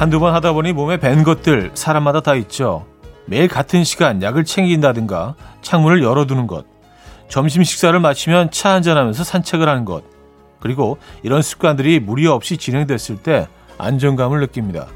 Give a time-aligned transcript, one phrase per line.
[0.00, 2.86] 한두 번 하다 보니 몸에 밴 것들 사람마다 다 있죠.
[3.26, 6.64] 매일 같은 시간 약을 챙긴다든가 창문을 열어두는 것,
[7.28, 10.02] 점심 식사를 마치면 차 한잔하면서 산책을 하는 것,
[10.58, 13.46] 그리고 이런 습관들이 무리 없이 진행됐을 때
[13.76, 14.86] 안정감을 느낍니다.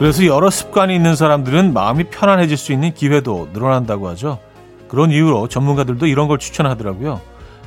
[0.00, 4.38] 그래서 여러 습관이 있는 사람들은 마음이 편안해질 수 있는 기회도 늘어난다고 하죠.
[4.88, 7.20] 그런 이유로 전문가들도 이런 걸 추천하더라고요.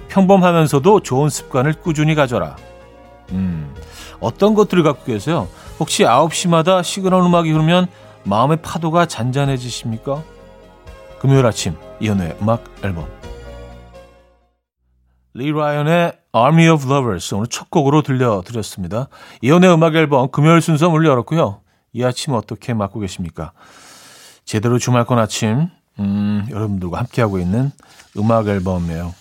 [0.07, 2.55] 평범하면서도 좋은 습관을 꾸준히 가져라.
[3.33, 3.71] 음,
[4.19, 5.47] 어떤 것들을 갖고 계세요?
[5.79, 7.85] 혹시 9시마다 시그널 음악이 흐르면
[8.23, 10.23] 마음의 파도가 잔잔해지십니까?
[11.19, 13.05] 금요일 아침 이현우의 음악 앨범
[15.35, 19.07] 리 라이언의 Army of Lovers 오늘 첫 곡으로 들려드렸습니다.
[19.43, 21.62] 이연우의 음악 앨범 금요일 순서 문을 열었고요.
[21.93, 23.51] 이 아침 어떻게 맞고 계십니까?
[24.45, 27.71] 제대로 주말권 아침 음, 여러분들과 함께하고 있는
[28.17, 29.13] 음악 앨범이에요.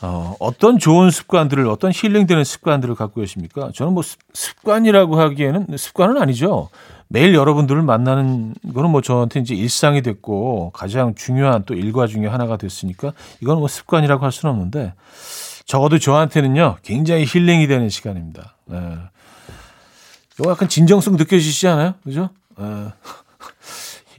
[0.00, 3.70] 어, 어떤 좋은 습관들을 어떤 힐링되는 습관들을 갖고 계십니까?
[3.74, 6.68] 저는 뭐 습관이라고 하기에는 습관은 아니죠.
[7.08, 12.56] 매일 여러분들을 만나는 거는 뭐 저한테 이제 일상이 됐고 가장 중요한 또 일과 중에 하나가
[12.56, 14.92] 됐으니까 이건 뭐 습관이라고 할 수는 없는데
[15.64, 18.56] 적어도 저한테는요 굉장히 힐링이 되는 시간입니다.
[18.66, 18.78] 네.
[20.38, 21.94] 이거 약간 진정성 느껴지시지 않아요?
[22.04, 22.30] 그죠?
[22.58, 22.62] 에,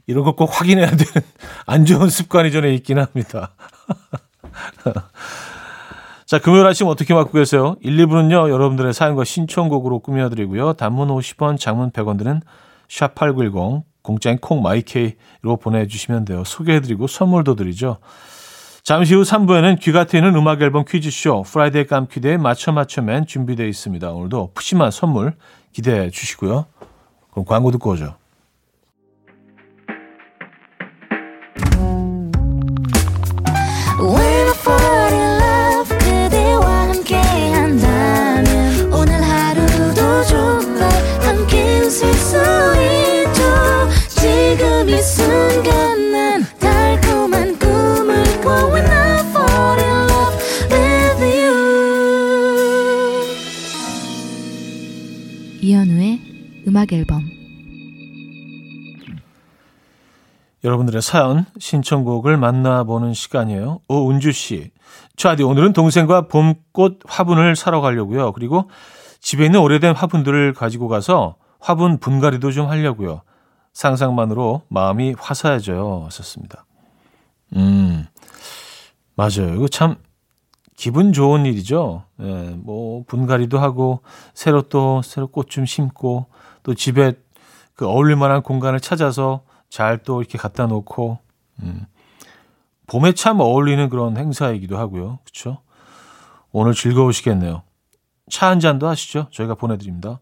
[0.06, 1.06] 이런 거꼭 확인해야 되는
[1.66, 3.52] 안 좋은 습관이 전에 있긴 합니다.
[6.26, 7.76] 자, 금요일 아침 어떻게 맞고 계세요?
[7.80, 10.74] 1, 2부는요, 여러분들의 사연과 신청곡으로 꾸며드리고요.
[10.74, 12.40] 단문 50원, 장문 100원 드는
[12.88, 16.44] 샵8910, 공짜인 콩 My K로 보내주시면 돼요.
[16.44, 17.98] 소개해드리고 선물도 드리죠.
[18.82, 24.10] 잠시 후 3부에는 귀가 트이는 음악 앨범 퀴즈쇼 Friday 깜퀴데이 맞춰 맞춰맨 준비되어 있습니다.
[24.10, 25.34] 오늘도 푸짐한 선물
[25.72, 26.66] 기대해 주시고요.
[27.30, 28.16] 그럼 광고 듣고 오죠.
[60.70, 63.80] 여러분들의 사연 신청곡을 만나보는 시간이에요.
[63.88, 64.70] 오은주 씨.
[65.16, 68.32] 차디 오늘은 동생과 봄꽃 화분을 사러 가려고요.
[68.32, 68.70] 그리고
[69.20, 73.22] 집에 있는 오래된 화분들을 가지고 가서 화분 분갈이도 좀 하려고요.
[73.72, 76.08] 상상만으로 마음이 화사해져요.
[76.10, 76.64] 썼습니다.
[77.56, 78.06] 음,
[79.16, 79.54] 맞아요.
[79.56, 79.96] 이거 참
[80.76, 82.04] 기분 좋은 일이죠.
[82.20, 84.00] 예, 뭐 분갈이도 하고
[84.34, 86.26] 새로 또 새로 꽃 좀 심고
[86.62, 87.12] 또 집에
[87.74, 91.18] 그 어울릴 만한 공간을 찾아서 잘 또 이렇게 갖다 놓고
[91.62, 91.86] 음.
[92.88, 95.20] 봄에 참 어울리는 그런 행사이기도 하고요.
[95.24, 95.58] 그렇죠?
[96.52, 97.62] 오늘 즐거우시겠네요.
[98.30, 99.28] 차 한 잔도 하시죠.
[99.30, 100.20] 저희가 보내드립니다.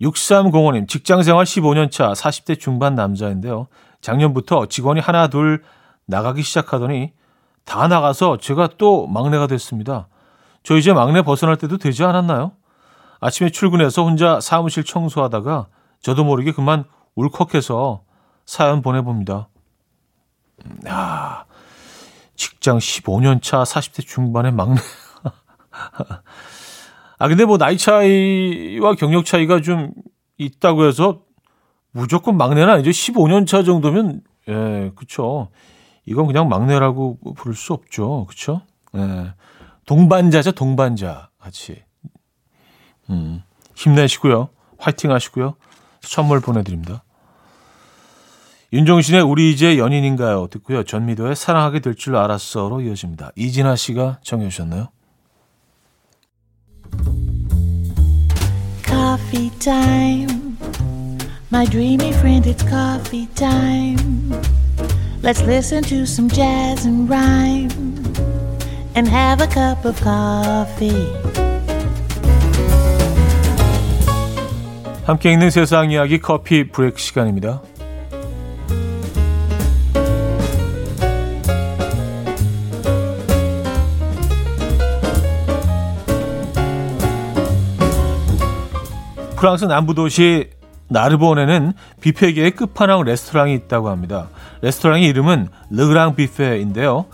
[0.00, 3.66] 6305님, 직장생활 15년 차 40대 중반 남자인데요.
[4.00, 5.62] 작년부터 직원이 하나 둘
[6.06, 7.12] 나가기 시작하더니
[7.64, 10.08] 다 나가서 제가 또 막내가 됐습니다.
[10.62, 12.52] 저 이제 막내 벗어날 때도 되지 않았나요?
[13.20, 15.66] 아침에 출근해서 혼자 사무실 청소하다가
[16.00, 16.84] 저도 모르게 그만
[17.16, 18.02] 울컥해서
[18.50, 19.48] 사연 보내봅니다.
[20.88, 21.44] 야,
[22.34, 24.80] 직장 15년 차 40대 중반의 막내.
[27.16, 29.92] 아, 근데 뭐 나이 차이와 경력 차이가 좀
[30.36, 31.22] 있다고 해서
[31.92, 32.90] 무조건 막내는 아니죠.
[32.90, 35.50] 15년 차 정도면, 예, 그쵸.
[36.04, 38.26] 이건 그냥 막내라고 부를 수 없죠.
[38.26, 38.62] 그쵸?
[38.96, 39.32] 예.
[39.86, 41.30] 동반자죠, 동반자.
[41.38, 41.84] 같이.
[43.10, 43.44] 음,
[43.76, 44.48] 힘내시고요.
[44.76, 45.54] 화이팅 하시고요.
[46.00, 47.04] 선물 보내드립니다.
[48.72, 50.46] 윤종신의 우리 이제 연인인가요?
[50.48, 50.84] 듣고요.
[50.84, 53.32] 전미도의 사랑하게 될 줄 알았어로 이어집니다.
[53.36, 54.88] 이진아 씨가 정해 주셨나요?
[58.86, 60.56] Coffee time.
[61.52, 64.30] My dreamy friend, it's coffee time.
[65.22, 67.70] Let's listen to some jazz and rhyme
[68.96, 71.10] and have a cup of coffee.
[75.04, 77.62] 함께 있는 세상 이야기 커피 브레이크 시간입니다.
[89.40, 90.50] 프랑스 남부 도시
[90.88, 91.72] 나르본에는
[92.02, 94.28] 뷔페계의 끝판왕 레스토랑이 있다고 합니다.
[94.60, 97.06] 레스토랑의 이름은 르그랑 뷔페인데요.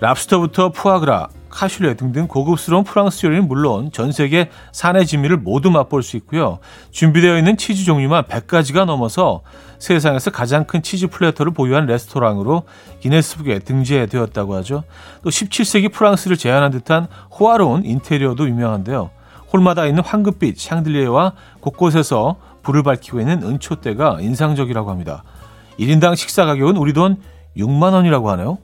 [0.00, 6.16] 랍스터부터 푸아그라, 카슐레 등등 고급스러운 프랑스 요리는 물론 전 세계 산의 진미를 모두 맛볼 수
[6.16, 6.58] 있고요.
[6.90, 9.42] 준비되어 있는 치즈 종류만 100가지가 넘어서
[9.78, 12.64] 세상에서 가장 큰 치즈 platter를 보유한 레스토랑으로
[12.98, 14.82] 기네스북에 등재되었다고 하죠.
[15.22, 17.06] 또 17세기 프랑스를 재현한 듯한
[17.38, 19.10] 호화로운 인테리어도 유명한데요.
[19.52, 25.24] 홀마다 있는 황금빛 샹들리에와 곳곳에서 불을 밝히고 있는 은초대가 인상적이라고 합니다.
[25.78, 27.16] 1인당 식사 가격은 우리 돈
[27.56, 28.58] 6만 원이라고 하네요.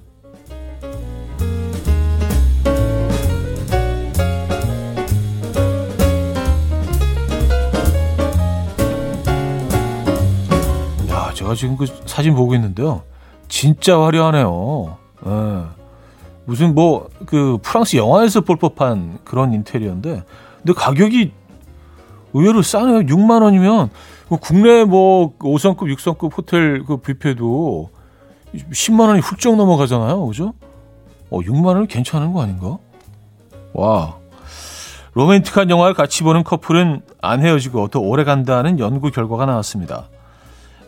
[11.10, 13.02] 야, 제가 지금 그 사진 보고 있는데요.
[13.48, 14.96] 진짜 화려하네요.
[15.26, 15.62] 예.
[16.46, 20.24] 무슨 뭐 그 프랑스 영화에서 볼 법한 그런 인테리어인데
[20.64, 21.32] 근데 가격이
[22.32, 23.00] 의외로 싸네요.
[23.00, 23.90] 6만 원이면
[24.28, 27.90] 뭐 국내 뭐 5성급, 6성급 호텔 그 뷔페도
[28.54, 30.26] 10만 원이 훌쩍 넘어가잖아요.
[30.26, 30.54] 그죠?
[31.30, 32.78] 어, 6만 원은 괜찮은 거 아닌가?
[33.74, 34.16] 와.
[35.12, 40.08] 로맨틱한 영화를 같이 보는 커플은 안 헤어지고 더 오래 간다는 연구 결과가 나왔습니다.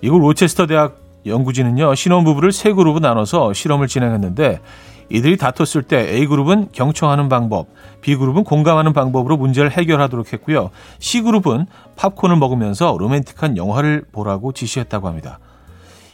[0.00, 4.60] 이곳 로체스터 대학 연구진은요, 신혼부부를 세 그룹으로 나눠서 실험을 진행했는데
[5.08, 7.68] 이들이 다퉜을 때 A그룹은 경청하는 방법,
[8.00, 10.70] B그룹은 공감하는 방법으로 문제를 해결하도록 했고요.
[10.98, 15.38] C그룹은 팝콘을 먹으면서 로맨틱한 영화를 보라고 지시했다고 합니다.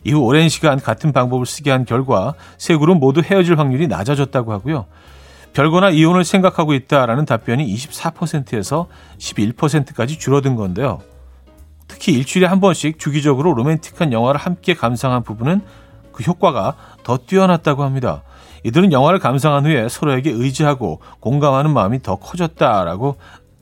[0.05, 4.87] 이후 오랜 시간 같은 방법을 쓰게 한 결과 세 그룹 모두 헤어질 확률이 낮아졌다고 하고요.
[5.53, 8.89] 별거나 이혼을 생각하고 있다라는 답변이 24%에서
[9.19, 11.01] 11%까지 줄어든 건데요.
[11.93, 15.61] 특히 일주일에 한 번씩 주기적으로 로맨틱한 영화를 함께 감상한 부분은
[16.13, 18.23] 그 효과가 더 뛰어났다고 합니다.
[18.65, 23.17] 이들은 영화를 감상한 후에 서로에게 의지하고 공감하는 마음이 더 커졌다라고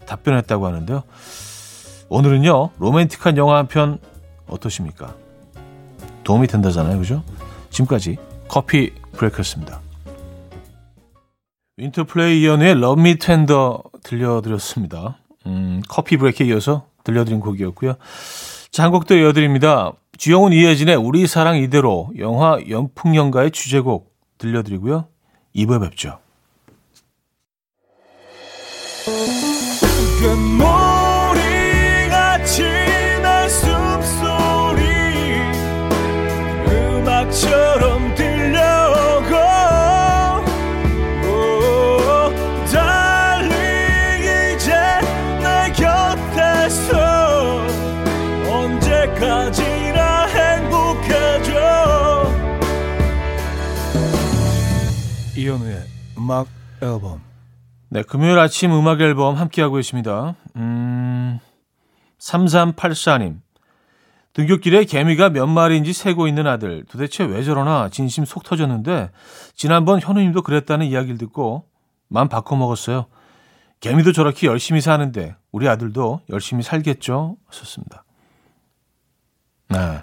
[0.07, 1.03] 답변했다고 하는데요.
[2.09, 3.99] 오늘은요, 로맨틱한 영화 한 편
[4.47, 5.15] 어떠십니까?
[6.23, 6.99] 도움이 된다잖아요.
[6.99, 7.25] 그죠?
[7.71, 8.17] 지금까지
[8.47, 9.81] 커피 브레이크였습니다.
[11.79, 13.17] 윈터플레이 이연의 Love Me
[14.05, 15.19] 들려드렸습니다.
[15.47, 17.95] 음, 커피 브레이크에 이어서 들려드린 곡이었고요.
[18.71, 19.93] 자, 한 곡 더 이어드립니다.
[20.19, 25.07] 주영훈 이혜진의 우리 사랑 이대로 영화 연풍연가의 주제곡 들려드리고요.
[25.57, 26.19] 2부에 뵙죠.
[33.51, 34.85] 숨소리
[36.69, 37.90] 음악처럼
[55.41, 55.83] 이현우의
[56.19, 56.49] 음악
[56.83, 57.23] 앨범.
[57.89, 60.37] 네, 금요일 아침 음악 앨범 함께하고 계십니다.
[60.57, 61.39] 음,
[62.19, 63.41] 3384님.
[64.35, 66.85] 등굣길에 개미가 몇 마리인지 세고 있는 아들.
[66.85, 69.11] 도대체 왜 저러나 진심 속 터졌는데
[69.55, 71.65] 지난번 현우님도 그랬다는 이야기를 듣고
[72.09, 73.07] 마음 바꿔 먹었어요.
[73.81, 77.39] 개미도 저렇게 열심히 사는데 우리 아들도 열심히 살겠죠?
[77.47, 78.05] 하셨습니다.
[79.69, 80.03] 네.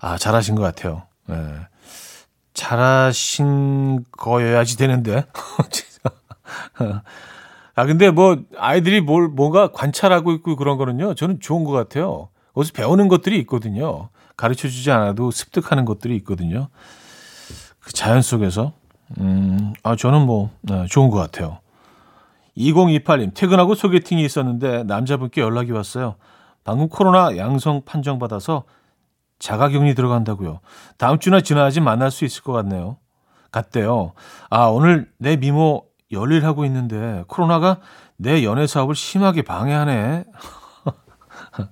[0.00, 1.04] 아, 잘하신 것 같아요.
[1.28, 1.36] 네.
[2.56, 5.24] 잘하신 거여야지 되는데.
[7.74, 12.30] 아, 근데 뭐, 아이들이 뭘, 뭔가 관찰하고 있고 그런 거는요, 저는 좋은 것 같아요.
[12.54, 14.08] 어디서 배우는 것들이 있거든요.
[14.36, 16.68] 가르쳐 주지 않아도 습득하는 것들이 있거든요.
[17.80, 18.72] 그 자연 속에서.
[19.20, 21.58] 음, 아, 저는 뭐, 네, 좋은 것 같아요.
[22.56, 26.16] 2028님, 퇴근하고 소개팅이 있었는데 남자분께 연락이 왔어요.
[26.64, 28.64] 방금 코로나 양성 판정받아서
[29.38, 30.60] 자가격리 들어간다고요.
[30.98, 32.98] 다음 주나 지나야지 만날 수 있을 것 같네요.
[33.50, 34.12] 같대요.
[34.50, 37.80] 아, 오늘 내 미모 열일하고 있는데 코로나가
[38.16, 40.24] 내 연애 사업을 심하게 방해하네.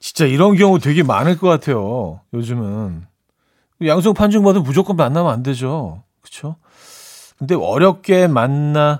[0.00, 2.20] 진짜 이런 경우 되게 많을 것 같아요.
[2.32, 3.06] 요즘은.
[3.86, 6.02] 양성 판정 받으면 무조건 만나면 안 되죠.
[6.20, 6.56] 그렇죠?
[7.38, 8.98] 근데 어렵게 만나는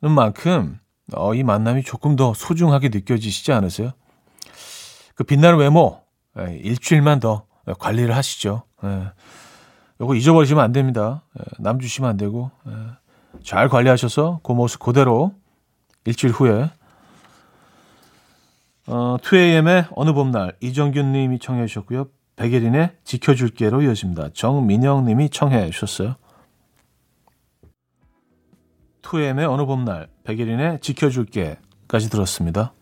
[0.00, 0.78] 만큼
[1.14, 3.92] 어, 이 만남이 조금 더 소중하게 느껴지시지 않으세요?
[5.14, 6.01] 그 빛나는 외모 예,
[6.36, 7.46] 일주일만 더
[7.78, 8.62] 관리를 하시죠.
[8.84, 9.12] 예.
[10.00, 11.22] 요거 잊어버리시면 안 됩니다.
[11.38, 12.72] 예, 남 주시면 안 되고 예.
[13.44, 15.34] 잘 관리하셔서 그 모습 그대로
[16.04, 16.70] 일주일 후에
[18.86, 22.06] 어, 2AM의 어느 봄날 이정균 님이 청해 주셨고요.
[22.36, 24.30] 백예린의 지켜줄게로 이어집니다.
[24.32, 26.16] 정민영 님이 청해 주셨어요.
[29.02, 32.72] 2AM의 어느 봄날 백예린의 지켜줄게까지 들었습니다.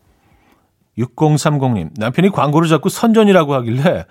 [0.97, 4.05] 6030님, 남편이 광고를 자꾸 선전이라고 하길래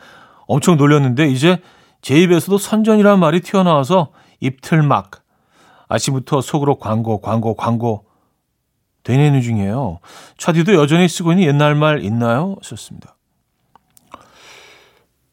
[0.47, 1.61] 엄청 놀렸는데 이제
[2.03, 5.23] 제 입에서도 선전이라는 말이 튀어나와서 입틀막.
[5.89, 8.07] 아침부터 속으로 광고, 광고, 광고
[9.03, 9.99] 되뇌는 중이에요.
[10.39, 12.57] 차디도 여전히 쓰고 있는 옛날 말 있나요?
[12.63, 13.17] 썼습니다.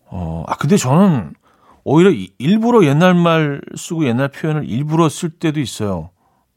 [0.06, 1.34] 어, 아, 근데 저는
[1.84, 6.10] 오히려 일부러 옛날 말 쓰고 옛날 표현을 일부러 쓸 때도 있어요.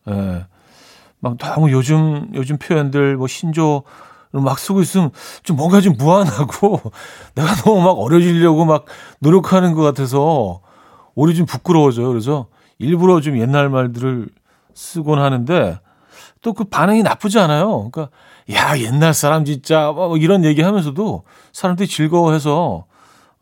[0.08, 0.46] 예.
[1.20, 3.84] 막 너무 요즘 요즘 표현들 뭐 신조
[4.32, 5.10] 막 쓰고 있으면
[5.42, 6.80] 좀 뭔가 좀 무한하고
[7.34, 8.86] 내가 너무 막 어려지려고 막
[9.18, 10.60] 노력하는 것 같아서
[11.14, 12.08] 오히려 좀 부끄러워져요.
[12.08, 12.46] 그래서
[12.78, 14.28] 일부러 좀 옛날 말들을
[14.74, 15.80] 쓰곤 하는데
[16.42, 17.90] 또 그 반응이 나쁘지 않아요.
[17.90, 18.08] 그러니까
[18.52, 22.86] 야 옛날 사람 진짜 뭐 이런 얘기하면서도 사람들이 즐거워해서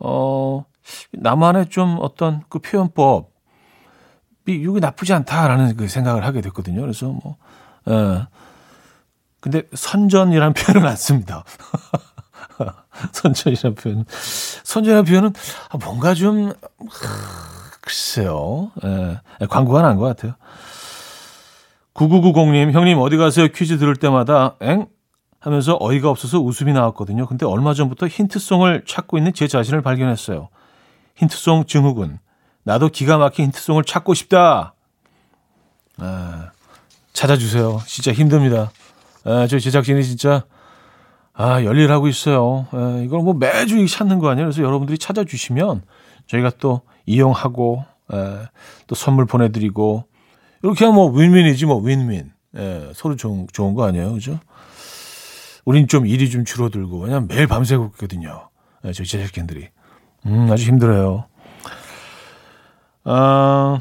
[0.00, 0.64] 어
[1.12, 3.30] 나만의 좀 어떤 그 표현법
[4.46, 6.80] 이게 나쁘지 않다라는 그 생각을 하게 됐거든요.
[6.80, 7.36] 그래서 뭐
[7.88, 8.26] 예.
[9.40, 11.44] 근데 선전이라는 표현은 안 씁니다.
[13.12, 14.04] 선전이라는 표현.
[14.64, 15.32] 선전이라는 표현은
[15.70, 16.52] 아, 뭔가 좀
[17.80, 18.70] 글쎄요.
[18.84, 19.18] 예.
[19.48, 20.34] 광고가 난 것 같아요.
[21.94, 23.48] 9990님, 형님 어디 가세요?
[23.48, 24.86] 퀴즈 들을 때마다 엥?
[25.40, 27.26] 하면서 어이가 없어서 웃음이 나왔거든요.
[27.26, 30.48] 근데 얼마 전부터 힌트송을 찾고 있는 제 자신을 발견했어요.
[31.16, 32.18] 힌트송 증후군.
[32.64, 34.74] 나도 기가 막힌 힌트송을 찾고 싶다.
[35.98, 36.50] 아,
[37.12, 37.80] 찾아주세요.
[37.86, 38.70] 진짜 힘듭니다.
[39.28, 40.46] 아, 저 제작진이 진짜
[41.34, 42.66] 아, 열일하고 있어요.
[42.70, 44.46] 아, 이걸 뭐 매주 찾는 거 아니에요.
[44.46, 45.82] 그래서 여러분들이 찾아주시면
[46.26, 48.16] 저희가 또 이용하고 에,
[48.86, 50.04] 또 선물 보내드리고
[50.62, 52.32] 이렇게 하면 뭐 윈윈이지 뭐 윈윈.
[52.56, 54.14] 에, 서로 좋은, 좋은 거 아니에요.
[54.14, 54.40] 그죠?
[55.66, 58.48] 우린 좀 일이 좀 줄어들고 왜냐면 매일 밤새고 있거든요.
[58.84, 59.68] 에, 저희 제작진들이.
[60.26, 61.26] 음, 아주 힘들어요.
[63.04, 63.78] 어,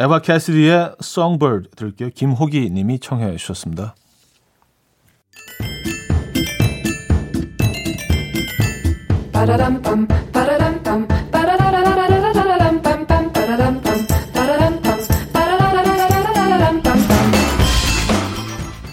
[0.00, 2.10] 에바 캐시디의 Songbird 들을게요.
[2.14, 3.94] 김호기 님이 청해 주셨습니다.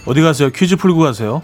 [0.08, 0.50] 어디 가세요?
[0.50, 1.44] 퀴즈 풀고 가세요.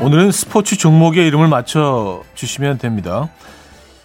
[0.00, 3.28] 오늘은 스포츠 종목의 이름을 맞춰 주시면 됩니다.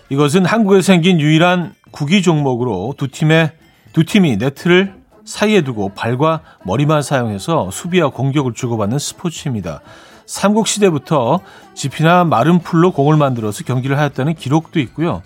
[0.09, 3.51] 이것은 한국에 생긴 유일한 구기 종목으로 두 팀의
[3.93, 9.81] 두 팀이 네트를 사이에 두고 발과 머리만 사용해서 수비와 공격을 주고받는 스포츠입니다.
[10.25, 11.39] 삼국 시대부터
[11.73, 15.21] 지피나 마른 풀로 공을 만들어서 경기를 하였다는 기록도 있고요.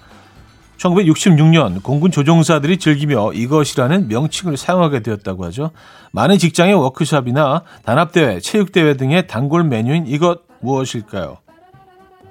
[0.77, 5.71] 1966년 공군 조종사들이 즐기며 이것이라는 명칭을 사용하게 되었다고 하죠.
[6.11, 11.37] 많은 직장의 워크숍이나 단합대회, 체육대회 등의 단골 메뉴인 이것 무엇일까요?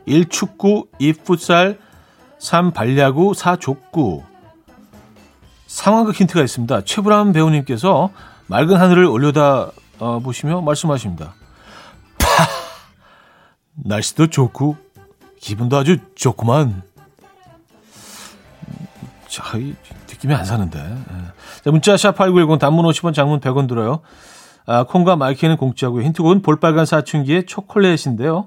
[0.07, 0.27] 1.
[0.29, 1.15] 축구, 2.
[1.15, 1.79] 풋살,
[2.39, 2.73] 3.
[2.73, 3.57] 발야구, 4.
[3.57, 4.23] 족구.
[5.75, 6.83] 상황극 힌트가 있습니다.
[6.83, 8.11] 최불암 배우님께서
[8.47, 11.35] 맑은 하늘을 올려다 어, 보시며 말씀하십니다.
[12.17, 12.27] 파!
[13.75, 14.77] 날씨도 좋고
[15.41, 16.83] 기분도 아주 좋구만.
[19.27, 19.75] 자, 이
[20.09, 20.79] 느낌이 안 사는데.
[20.79, 21.63] 예.
[21.65, 24.01] 자, 문자 샵8910 단문 50원 장문 100원 들어요.
[24.67, 26.05] 아, 콩과 My K는 공짜고요.
[26.05, 28.47] 힌트곡은 볼빨간 사춘기의 초콜릿인데요.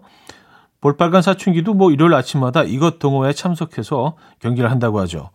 [0.80, 5.32] 볼빨간 사춘기도 뭐 일요일 아침마다 이것 동호회에 참석해서 경기를 한다고 하죠.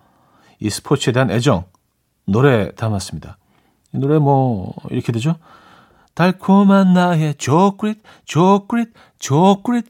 [0.58, 1.64] 이 스포츠에 대한 애정,
[2.25, 3.37] 노래 담았습니다.
[3.95, 5.37] 이 노래 뭐 이렇게 되죠.
[6.14, 9.87] 달콤한 나의 초콜릿, 초콜릿, 초콜릿.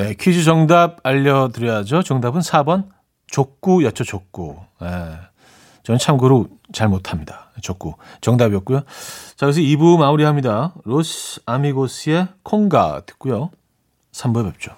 [0.00, 2.02] 네, 퀴즈 정답 알려드려야죠.
[2.02, 2.88] 정답은 4번
[3.26, 4.56] 족구였죠, 족구.
[4.80, 4.88] 네,
[5.82, 7.50] 저는 참고로 잘 못합니다.
[7.60, 7.96] 족구.
[8.22, 8.80] 정답이었고요.
[8.80, 10.72] 자, 그래서 2부 마무리합니다.
[10.84, 13.50] 로스 아미고스의 콩가 듣고요.
[14.12, 14.72] 3부에 뵙죠.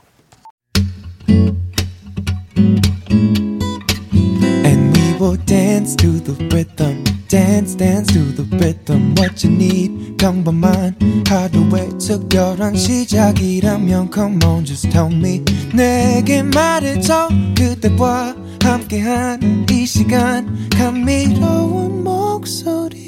[5.47, 7.12] Dance to the rhythm.
[7.33, 10.19] Dance dance to the rhythm what you need.
[10.19, 10.95] 평범한
[11.27, 15.43] 하루의 특별한 시작이라면 come on just tell me.
[15.75, 20.69] 내게 말해줘 그대와 함께한 이 시간.
[20.69, 23.01] 감미로운 목소리.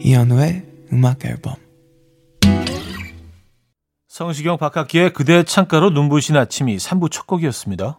[0.00, 1.54] 이현우의 음악 앨범.
[4.08, 7.98] 성시경 박학기의 그대 창가로 눈부신 아침이 3부 첫 곡이었습니다.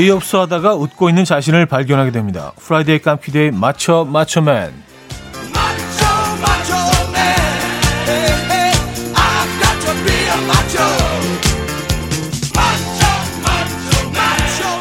[0.00, 2.52] 어이없어 하다가 웃고 있는 자신을 발견하게 됩니다.
[2.56, 4.72] Friday 깜퀴데이 맞춰 맞춰맨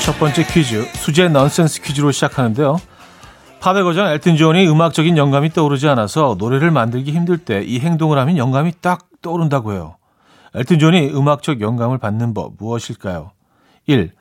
[0.01, 2.77] 첫 번째 퀴즈 수제 넌센스 퀴즈로 시작하는데요.
[3.59, 8.37] 팝의 거장 엘튼 존이 음악적인 영감이 떠오르지 않아서 노래를 만들기 힘들 때 이 행동을 하면
[8.37, 9.97] 영감이 딱 떠오른다고 해요.
[10.55, 13.31] 엘튼 존이 음악적 영감을 받는 법 무엇일까요?
[13.85, 14.13] 1.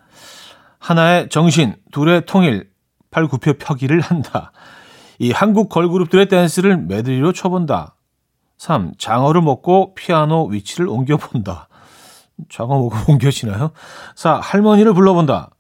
[0.78, 2.70] 하나에 정신, 둘에 통일,
[3.10, 4.52] 팔굽혀 펴기를 한다.
[5.18, 7.94] 이 한국 걸그룹들의 댄스를 메들리로 쳐본다.
[8.58, 8.92] 3.
[8.98, 11.68] 장어를 먹고 피아노 위치를 옮겨본다.
[12.48, 13.70] 장어 먹고 옮겨지나요?
[14.14, 14.40] 4.
[14.40, 15.50] 할머니를 불러본다.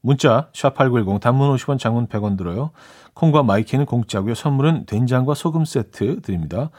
[0.00, 2.72] 문자 샵8910 단문 50원 장문 100원 들어요.
[3.14, 4.34] 콩과 My K는 공짜고요.
[4.34, 6.70] 선물은 된장과 소금 세트 드립니다.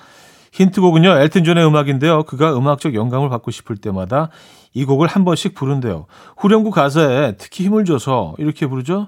[0.51, 1.09] 힌트곡은요.
[1.17, 2.23] 엘튼 존의 음악인데요.
[2.23, 4.29] 그가 음악적 영감을 받고 싶을 때마다
[4.75, 6.05] 이 곡을 한 번씩 부른대요.
[6.37, 9.07] 후렴구 가사에 특히 힘을 줘서 이렇게 부르죠.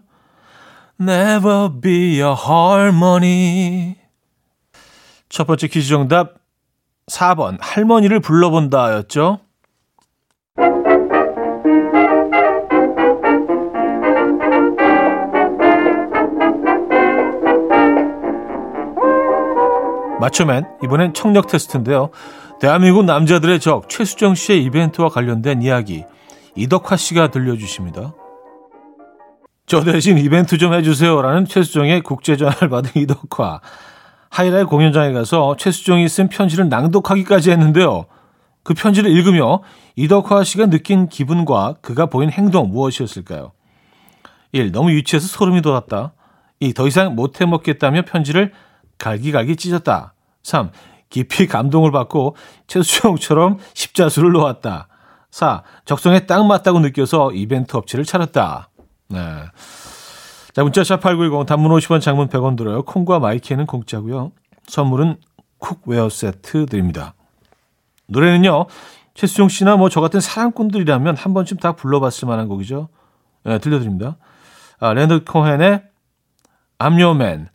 [1.00, 3.96] Never be a harmony.
[5.28, 6.36] 첫 번째 퀴즈 정답
[7.12, 9.42] 4번 할머니를 불러본다였죠.
[20.20, 22.10] 맞춰맨 이번엔 청력 테스트인데요.
[22.60, 26.06] 대한민국 남자들의 적 최수정 씨의 이벤트와 관련된 이야기
[26.56, 28.14] 이덕화 씨가 들려주십니다.
[29.68, 33.62] 저 대신 이벤트 좀 해주세요라는 최수정의 국제 전화를 받은 이덕화.
[34.30, 38.06] 하이라이 공연장에 가서 최수정이 쓴 편지를 낭독하기까지 했는데요.
[38.64, 39.62] 그 편지를 읽으며
[39.96, 43.52] 이덕화 씨가 느낀 기분과 그가 보인 행동 무엇이었을까요?
[44.52, 44.72] 1.
[44.72, 46.14] 너무 유치해서 소름이 돋았다.
[46.60, 46.74] 2.
[46.74, 48.52] 더 이상 못 해 먹겠다며 편지를
[48.98, 50.14] 갈기갈기 찢었다.
[50.44, 50.72] 3.
[51.10, 52.36] 깊이 감동을 받고
[52.68, 54.88] 최수정처럼 십자수를 놓았다.
[55.32, 55.64] 4.
[55.86, 58.70] 적성에 딱 맞다고 느껴서 이벤트 업체를 차렸다.
[59.10, 59.20] 네.
[60.54, 62.84] 자, 문자샵 8910 단문 50원 장문 100원 들어요.
[62.84, 64.32] 콩과 My K는 공짜고요.
[64.68, 65.18] 선물은
[65.60, 67.14] cookware 세트 드립니다.
[68.08, 68.66] 노래는요.
[69.14, 72.90] 최수종 씨나 뭐 저 같은 사랑꾼들이라면 한 번쯤 다 불러봤을 만한 곡이죠.
[73.44, 74.18] 네, 들려드립니다.
[74.80, 75.84] 아, 레너드 코헨의
[76.82, 77.48] Man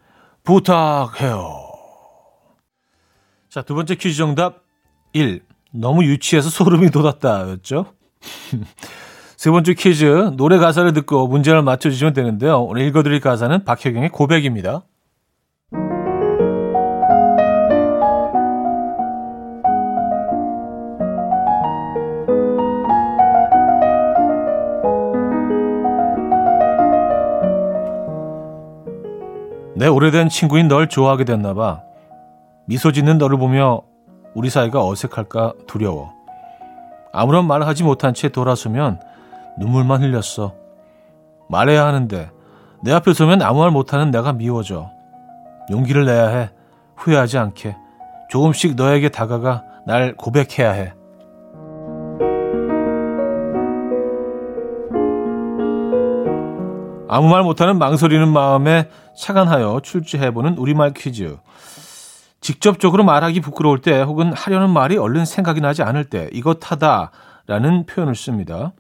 [0.45, 1.62] 부탁해요.
[3.53, 4.63] 자, 두 번째 퀴즈 정답
[5.13, 5.43] 1.
[5.73, 7.85] 너무 유치해서 소름이 돋았다 였죠.
[9.37, 12.63] 세 번째 퀴즈 노래 가사를 듣고 문제를 맞춰주시면 되는데요.
[12.63, 14.85] 오늘 읽어드릴 가사는 박혜경의 고백입니다.
[29.77, 31.92] 내 오래된 친구인 널 좋아하게 됐나 봐.
[32.67, 33.83] 미소 짓는 너를 보며
[34.35, 36.13] 우리 사이가 어색할까 두려워.
[37.13, 39.01] 아무런 말 하지 못한 채 돌아서면
[39.59, 40.55] 눈물만 흘렸어.
[41.49, 42.31] 말해야 하는데
[42.83, 44.91] 내 앞에 서면 아무 말 못하는 내가 미워져.
[45.71, 46.51] 용기를 내야 해.
[46.97, 47.77] 후회하지 않게.
[48.31, 50.95] 조금씩 너에게 다가가 날 고백해야 해.
[57.09, 61.37] 아무 말 못하는 망설이는 마음에 착안하여 출제해보는 우리말 퀴즈.
[62.43, 67.13] 직접적으로 말하기 부끄러울 때 혹은 하려는 말이 얼른 생각이 나지 않을 때 이것하다
[67.47, 68.73] 라는 표현을 씁니다.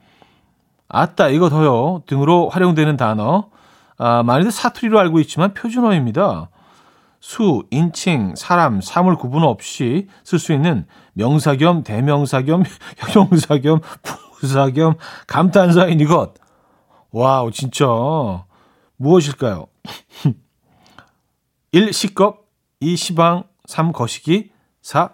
[0.88, 3.48] 아따 이거 더요 등으로 활용되는 단어
[3.96, 6.50] 아, 많이들 사투리로 알고 있지만 표준어입니다.
[7.20, 12.64] 수, 인칭, 사람, 사물 구분 없이 쓸 수 있는 명사 겸 대명사 겸
[12.98, 13.80] 형용사 겸
[14.40, 14.96] 부사 겸
[15.28, 16.34] 감탄사인 이것.
[17.12, 17.86] wow, 진짜
[18.96, 19.66] 무엇일까요?
[21.70, 21.92] 1.
[21.92, 22.48] 식겁
[22.80, 22.96] 2.
[22.96, 23.92] 시방 3.
[23.92, 24.50] 거시기
[24.82, 25.10] 4.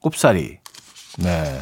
[0.00, 0.58] 꼽사리
[1.18, 1.60] 네.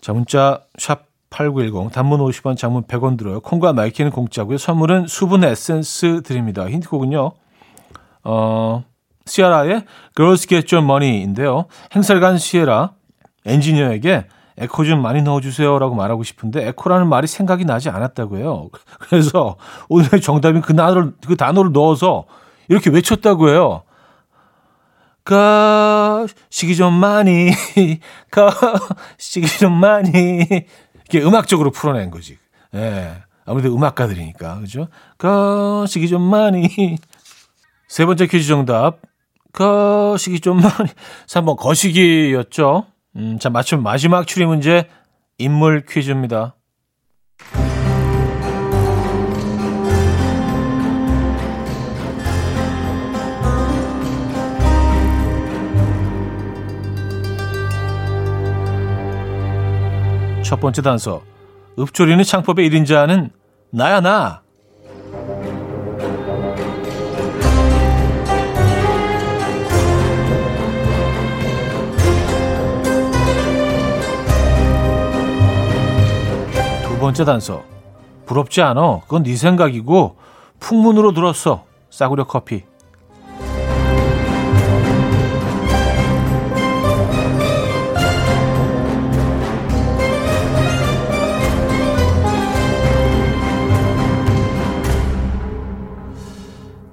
[0.00, 3.40] 자, 문자 샵 8910 단문 50원, 장문 100원 들어요.
[3.40, 4.58] 콩과 My K는 공짜고요.
[4.58, 6.68] 선물은 수분 에센스 드립니다.
[6.68, 7.32] 힌트곡은요.
[8.24, 8.84] 어,
[9.26, 9.84] 시아라의
[10.16, 11.66] Girls Get Your Money인데요.
[11.94, 12.92] 행사를 간 시에라
[13.46, 14.26] 엔지니어에게
[14.58, 18.70] 에코 좀 많이 넣어주세요라고 말하고 싶은데 에코라는 말이 생각이 나지 않았다고요.
[18.98, 19.56] 그래서
[19.88, 22.24] 오늘의 정답인 그 단어를 그 단어를 넣어서
[22.68, 23.82] 이렇게 외쳤다고 해요.
[25.24, 27.50] 가시기 좀 많이
[28.30, 30.46] 가시기 좀 많이
[30.94, 32.38] 이렇게 음악적으로 풀어낸 거지.
[32.74, 33.22] 예.
[33.44, 34.88] 아무래도 음악가들이니까 그죠?
[35.18, 36.96] 가시기 좀 많이
[37.88, 38.98] 세 번째 퀴즈 정답.
[39.52, 40.90] 거시기 좀 많이.
[41.26, 42.86] 3번 거시기였죠.
[43.16, 44.88] 음, 자, 맞춤 마지막 추리 문제
[45.38, 46.54] 인물 퀴즈입니다.
[60.50, 61.22] 첫 번째 단서.
[61.78, 63.30] 읍조리는 창법의 1인자는
[63.70, 64.42] 나야 나.
[76.98, 77.62] 번째 단서.
[78.26, 79.02] 부럽지 않아.
[79.02, 80.16] 그건 네 생각이고
[80.58, 81.64] 풍문으로 들었어.
[81.90, 82.64] 싸구려 커피.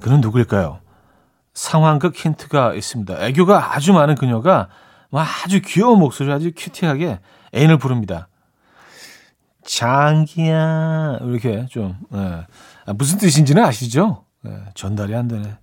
[0.07, 0.79] 그는 누구일까요?
[1.53, 3.25] 상황극 힌트가 있습니다.
[3.25, 4.69] 애교가 아주 많은 그녀가
[5.11, 7.19] 아주 귀여운 목소리 아주 cutie하게
[7.53, 8.29] 애인을 부릅니다.
[9.65, 12.45] 장기야 이렇게 좀 예.
[12.85, 14.23] 아, 무슨 뜻인지는 아시죠?
[14.45, 15.57] 예, 전달이 안 되네.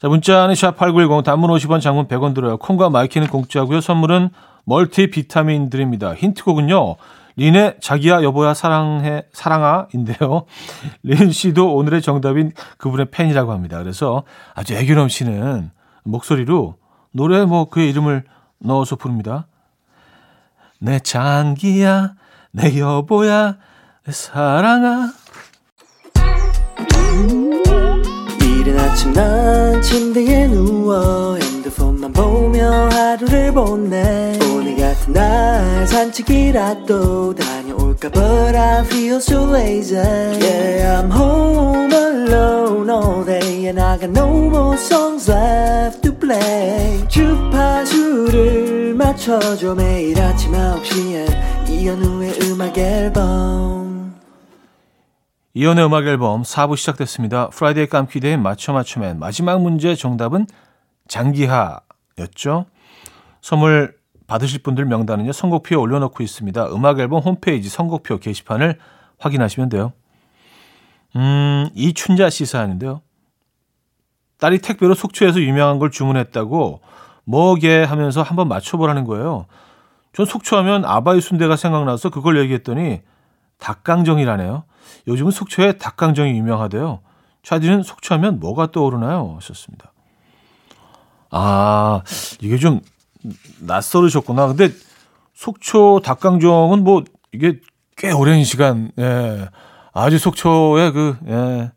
[0.00, 2.56] 자 문자는 샵8910 단문 50원 장문 100원 들어요.
[2.56, 3.80] 콩과 My K는 공짜고요.
[3.80, 4.30] 선물은
[4.64, 6.14] 멀티 비타민 드립니다.
[6.14, 6.96] 힌트곡은요.
[7.36, 10.46] 린의 자기야 여보야 사랑해 사랑아인데요.
[11.02, 13.78] 린 씨도 오늘의 정답인 그분의 팬이라고 합니다.
[13.78, 15.70] 그래서 아주 애교 넘치는
[16.04, 16.76] 목소리로
[17.12, 18.24] 노래 뭐 그의 이름을
[18.58, 19.46] 넣어서 부릅니다.
[20.78, 22.14] 내 장기야
[22.52, 23.56] 내 여보야
[24.04, 25.12] 내 사랑아
[28.42, 31.38] 이른 아침 난 침대에 누워
[31.70, 34.38] 핸드폰만 보며 하루를 보내.
[34.52, 38.10] 오늘 같은 날 산책이라도 다녀올까?
[38.10, 39.96] But I feel so lazy.
[39.96, 47.06] Yeah I'm home alone all day And I got no more songs left to play.
[47.08, 51.68] 주파수를 맞춰줘 매일 아침 9시에.
[51.68, 54.14] 이현우의 음악 앨범.
[55.54, 57.48] 이현우의 음악 앨범 4부 시작됐습니다.
[57.48, 60.46] Friday 깜퀴 day 맞춰 맞춰맨 마지막 문제 정답은
[61.10, 62.66] 장기하였죠.
[63.40, 65.32] 선물 받으실 분들 명단은요.
[65.32, 66.68] 선곡표에 올려놓고 있습니다.
[66.68, 68.78] 음악 앨범 홈페이지 선곡표 게시판을
[69.18, 69.92] 확인하시면 돼요.
[71.16, 73.02] 음, 이춘자 씨 사연인데요.
[74.38, 76.80] 딸이 택배로 속초에서 유명한 걸 주문했다고
[77.24, 79.46] 뭐게 하면서 한번 맞춰보라는 거예요.
[80.12, 83.02] 전 속초하면 아바이 순대가 생각나서 그걸 얘기했더니
[83.58, 84.64] 닭강정이라네요.
[85.08, 87.00] 요즘은 속초에 닭강정이 유명하대요.
[87.42, 89.34] 차디는 속초하면 뭐가 떠오르나요?
[89.36, 89.92] 하셨습니다.
[91.30, 92.02] 아,
[92.40, 92.80] 이게 좀
[93.60, 94.48] 낯설으셨구나.
[94.48, 94.70] 근데
[95.34, 97.60] 속초 닭강정은 뭐 이게
[97.96, 99.48] 꽤 오랜 시간, 예,
[99.92, 101.70] 아주 속초의 그, 예,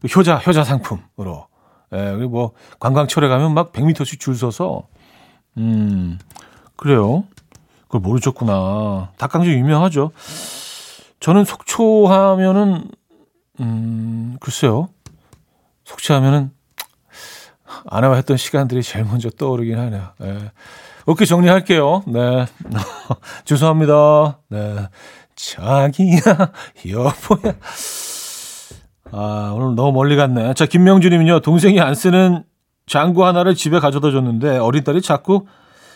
[0.00, 1.46] 그 효자, 효자 상품으로.
[1.92, 4.88] 예, 그리고 뭐 관광철에 가면 막 100m씩 줄 서서,
[5.56, 6.18] 음,
[6.76, 7.24] 그래요.
[7.82, 9.12] 그걸 모르셨구나.
[9.16, 10.10] 닭강정 유명하죠.
[11.20, 12.90] 저는 속초 하면은,
[13.60, 14.88] 음, 글쎄요.
[15.84, 16.52] 속초 하면은,
[17.86, 20.08] 아내와 했던 시간들이 제일 먼저 떠오르긴 하네요.
[20.18, 20.50] 네.
[21.06, 22.02] 오케이, 정리할게요.
[22.06, 22.46] 네.
[23.44, 24.38] 죄송합니다.
[24.48, 24.88] 네.
[25.36, 26.20] 자기야,
[26.88, 27.54] 여보야.
[29.12, 30.54] 아, 오늘 너무 멀리 갔네.
[30.54, 32.44] 자, 김명주님은요, 동생이 안 쓰는
[32.86, 35.46] 장구 하나를 집에 가져다 줬는데, 어린 딸이 자꾸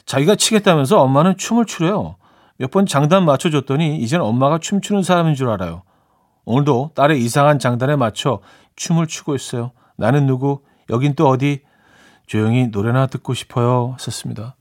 [0.07, 2.16] 자기가 치겠다면서 엄마는 춤을 추래요.
[2.59, 5.83] 몇 번 장단 맞춰줬더니 이젠 엄마가 춤추는 사람인 줄 알아요.
[6.45, 8.40] 오늘도 딸의 이상한 장단에 맞춰
[8.77, 9.73] 춤을 추고 있어요.
[9.97, 10.61] 나는 누구?
[10.90, 11.62] 여긴 또 어디?
[12.27, 13.97] 조용히 노래나 듣고 싶어요.
[13.99, 14.57] 썼습니다.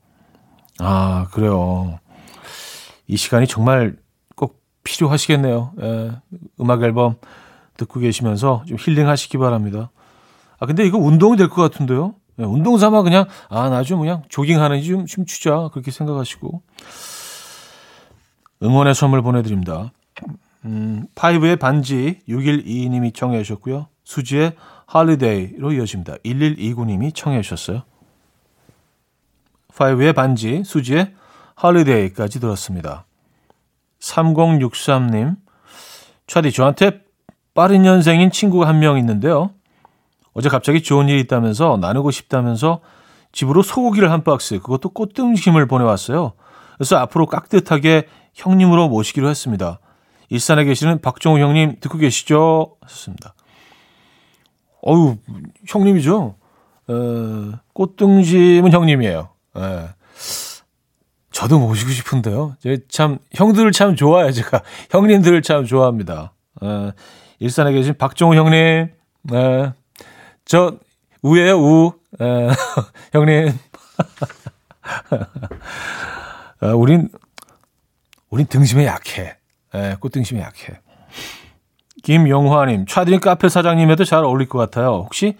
[0.78, 1.98] 아, 그래요.
[3.06, 3.96] 이 시간이 정말
[4.36, 5.72] 꼭 필요하시겠네요.
[5.80, 6.10] 예,
[6.60, 7.16] 음악 앨범
[7.76, 9.90] 듣고 계시면서 좀 힐링하시기 바랍니다.
[10.58, 12.14] 아, 근데 이거 운동이 될 것 같은데요?
[12.38, 15.70] 예, 운동 삼아 그냥, 아, 나 좀 그냥 조깅하든지 좀 춤추자.
[15.72, 16.62] 그렇게 생각하시고.
[18.62, 19.92] 응원의 선물 보내드립니다.
[20.64, 23.88] 음, 파이브의 반지 6122님이 청해 주셨고요.
[24.04, 24.54] 수지의
[24.86, 26.16] Holiday로 이어집니다.
[26.24, 27.82] 1129님이 청해 주셨어요.
[29.74, 31.14] 파이브의 반지, 수지의
[31.54, 33.04] 할리데이까지 들었습니다.
[34.00, 35.36] 3063님,
[36.26, 37.02] 차디 저한테
[37.54, 39.50] 빠른 년생인 친구가 한 명 있는데요.
[40.34, 42.80] 어제 갑자기 좋은 일이 있다면서 나누고 싶다면서
[43.32, 46.32] 집으로 소고기를 한 박스, 그것도 꽃등심을 보내왔어요.
[46.76, 49.78] 그래서 앞으로 깍듯하게 형님으로 모시기로 했습니다.
[50.30, 52.76] 일산에 계시는 박정우 형님 듣고 계시죠?
[52.80, 53.34] 하셨습니다.
[54.86, 55.16] 어유
[55.66, 56.36] 형님이죠.
[56.88, 59.28] 어, 꽃등심은 형님이에요.
[59.58, 59.88] 예.
[61.30, 62.56] 저도 모시고 싶은데요.
[62.88, 64.32] 참 형들을 참 좋아해요.
[64.32, 66.32] 제가 형님들을 참 좋아합니다.
[66.62, 66.92] 예.
[67.38, 68.88] 일산에 계신 박정우 형님,
[69.32, 69.72] 예.
[70.44, 70.76] 저
[71.22, 72.48] 우예요 우, 예.
[73.12, 73.52] 형님.
[76.60, 77.08] 아, 우린
[78.30, 79.36] 우린 등심에 약해.
[79.74, 80.78] 예, 꽃등심에 약해.
[82.02, 85.02] 김영화님, 차드린 카페 사장님에도 잘 어울릴 것 같아요.
[85.04, 85.36] 혹시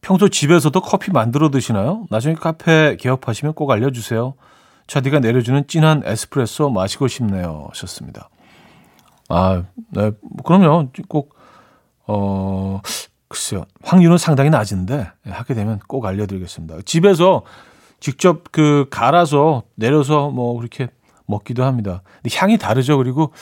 [0.00, 2.06] 평소 집에서도 커피 만들어 드시나요?
[2.10, 4.34] 나중에 카페 개업하시면 꼭 알려주세요.
[4.86, 7.68] 차디가 내려주는 진한 에스프레소 마시고 싶네요.
[7.70, 8.28] 하셨습니다.
[9.28, 10.10] 아, 네.
[10.44, 11.36] 그러면 꼭,
[12.06, 12.80] 어,
[13.28, 13.64] 글쎄요.
[13.82, 16.78] 확률은 상당히 낮은데, 예, 하게 되면 꼭 알려드리겠습니다.
[16.84, 17.42] 집에서
[18.00, 20.88] 직접 그 갈아서 내려서 뭐 그렇게
[21.26, 22.02] 먹기도 합니다.
[22.22, 22.96] 근데 향이 다르죠.
[22.96, 23.32] 그리고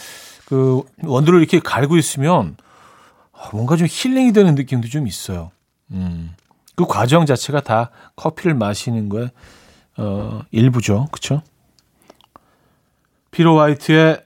[0.48, 2.56] 그 원두를 이렇게 갈고 있으면
[3.52, 5.50] 뭔가 좀 힐링이 되는 느낌도 좀 있어요.
[5.90, 6.34] 음.
[6.74, 9.30] 그 과정 자체가 다 커피를 마시는 거에
[9.98, 11.08] 어, 일부죠.
[11.12, 11.42] 그렇죠?
[13.30, 14.24] 피로 화이트의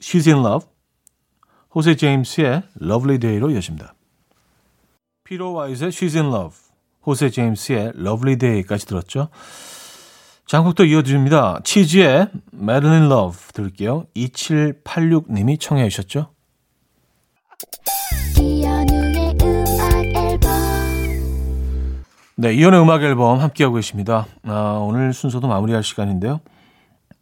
[0.00, 0.68] She's in Love,
[1.74, 3.94] 호세 제임스의 Lovely Day로 이어집니다.
[5.24, 6.54] 피로 화이트의 She's in Love,
[7.06, 9.30] 호세 제임스의 Lovely Day까지 들었죠.
[10.46, 11.60] 신청곡도 이어드립니다.
[11.64, 14.06] 치즈의 Madeleine Love 들을게요.
[14.14, 16.28] 2786님이 청해 주셨죠.
[22.36, 24.26] 네, 이현우의 음악 앨범 함께하고 계십니다.
[24.42, 26.40] 아, 오늘 순서도 마무리할 시간인데요.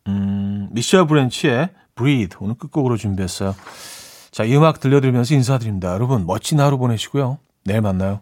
[0.08, 3.54] 음, 미셸 브랜치의 Breathe 오늘 끝곡으로 준비했어요.
[4.30, 5.92] 자, 이 음악 들려드리면서 인사드립니다.
[5.92, 7.38] 여러분 멋진 하루 보내시고요.
[7.64, 8.20] 내일 만나요.